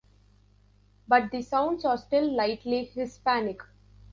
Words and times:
But 1.07 1.29
the 1.29 1.43
sounds 1.43 1.85
are 1.85 1.95
still 1.95 2.33
lightly 2.35 2.85
Hispanic. 2.85 3.61